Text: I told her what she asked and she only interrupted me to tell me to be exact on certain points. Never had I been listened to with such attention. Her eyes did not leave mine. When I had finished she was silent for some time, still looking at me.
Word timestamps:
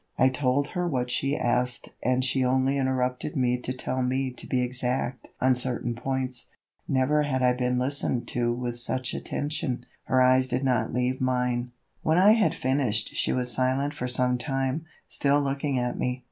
I 0.17 0.29
told 0.29 0.69
her 0.69 0.87
what 0.87 1.11
she 1.11 1.37
asked 1.37 1.89
and 2.01 2.25
she 2.25 2.43
only 2.43 2.79
interrupted 2.79 3.35
me 3.35 3.59
to 3.59 3.71
tell 3.71 4.01
me 4.01 4.31
to 4.31 4.47
be 4.47 4.63
exact 4.63 5.29
on 5.39 5.53
certain 5.53 5.93
points. 5.93 6.47
Never 6.87 7.21
had 7.21 7.43
I 7.43 7.53
been 7.53 7.77
listened 7.77 8.27
to 8.29 8.51
with 8.51 8.77
such 8.77 9.13
attention. 9.13 9.85
Her 10.05 10.19
eyes 10.19 10.47
did 10.47 10.63
not 10.63 10.91
leave 10.91 11.21
mine. 11.21 11.71
When 12.01 12.17
I 12.17 12.31
had 12.31 12.55
finished 12.55 13.09
she 13.15 13.31
was 13.31 13.51
silent 13.53 13.93
for 13.93 14.07
some 14.07 14.39
time, 14.39 14.85
still 15.07 15.39
looking 15.39 15.77
at 15.77 15.99
me. 15.99 16.19